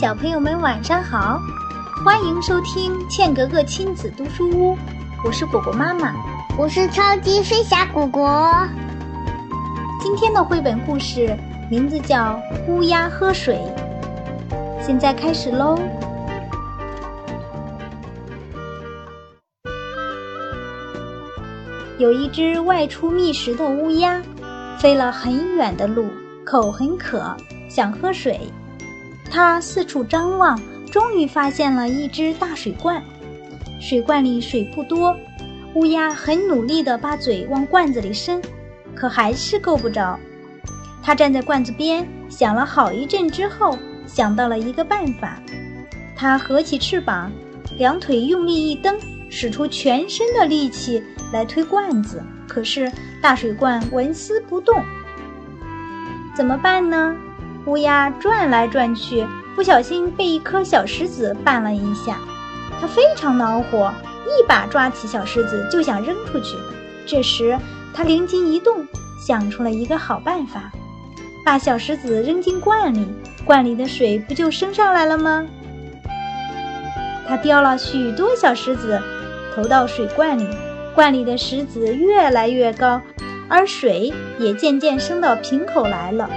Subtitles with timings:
[0.00, 1.42] 小朋友们晚上好，
[2.04, 4.78] 欢迎收听茜格格亲子读书屋，
[5.24, 6.14] 我是果果妈妈，
[6.56, 8.64] 我是超级飞侠果果。
[10.00, 11.36] 今天的绘本故事
[11.68, 13.58] 名字叫《乌鸦喝水》，
[14.80, 15.76] 现在开始喽。
[21.98, 24.22] 有一只外出觅食的乌鸦，
[24.78, 26.06] 飞了很远的路，
[26.46, 27.36] 口很渴，
[27.68, 28.38] 想喝水。
[29.30, 33.02] 它四处张望，终于发现了一只大水罐。
[33.80, 35.16] 水罐里水不多，
[35.74, 38.42] 乌鸦很努力地把嘴往罐子里伸，
[38.94, 40.18] 可还是够不着。
[41.02, 45.40] 它站在罐子边，想了好一阵之后，想到了一个办法。
[46.16, 47.30] 它合起翅膀，
[47.76, 48.98] 两腿用力一蹬，
[49.30, 51.02] 使出全身的力气。
[51.30, 52.90] 来推罐子，可是
[53.20, 54.82] 大水罐纹丝不动，
[56.34, 57.14] 怎么办呢？
[57.66, 62.18] 乌鸦转来转去，不小心被一颗小石子绊了一下，
[62.80, 63.92] 它非常恼火，
[64.24, 66.56] 一把抓起小石子就想扔出去。
[67.06, 67.58] 这时，
[67.92, 68.86] 它灵机一动，
[69.26, 70.70] 想出了一个好办法，
[71.44, 73.06] 把小石子扔进罐里，
[73.44, 75.46] 罐里的水不就升上来了吗？
[77.28, 78.98] 它叼了许多小石子，
[79.54, 80.46] 投到水罐里。
[80.94, 83.00] 罐里的石子越来越高，
[83.46, 86.28] 而水也渐渐升到瓶口来了。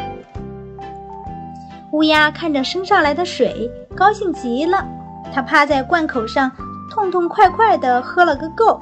[1.91, 4.85] 乌鸦看着升上来的水，高兴极了。
[5.33, 6.51] 它趴在罐口上，
[6.89, 8.79] 痛痛快快地喝了个够。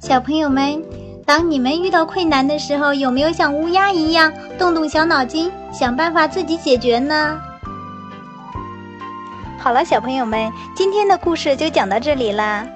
[0.00, 0.82] 小朋友们，
[1.24, 7.40] 当你们遇到困难的时候，有没有像乌鸦一样动动小脑筋，想办法自己解决呢？
[9.58, 12.66] 好了，小朋友们，今天的故事就讲到这里啦。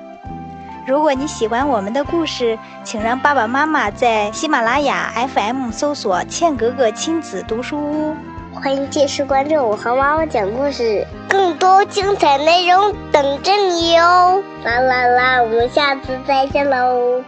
[0.91, 8.17] 如果你喜欢我们的故事，请让爸爸妈妈在喜马拉雅 FM 搜索“茜格格亲子读书屋”，
[8.53, 14.43] 欢迎继续关注我和妈妈讲故事，更多精彩内容等着你哦！
[14.65, 17.23] 啦啦啦，我们下次再见喽。